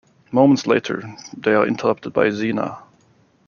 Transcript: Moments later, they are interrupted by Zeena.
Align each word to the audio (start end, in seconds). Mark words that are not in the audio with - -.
Moments 0.31 0.65
later, 0.65 1.03
they 1.37 1.53
are 1.53 1.67
interrupted 1.67 2.11
by 2.11 2.31
Zeena. 2.31 2.81